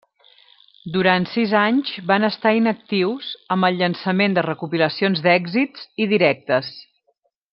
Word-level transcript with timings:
Durant 0.93 1.27
sis 1.33 1.51
anys 1.59 1.91
van 2.11 2.25
estar 2.29 2.53
inactius, 2.61 3.29
amb 3.57 3.69
el 3.71 3.77
llançament 3.83 4.39
de 4.39 4.47
recopilacions 4.49 5.23
d'èxits 5.27 5.85
i 6.07 6.13
directes. 6.17 6.75